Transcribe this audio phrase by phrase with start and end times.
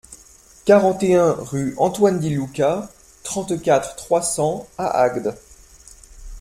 [0.65, 2.89] quarante et un rue Antoine Di-Luca,
[3.21, 5.37] trente-quatre, trois cents à Agde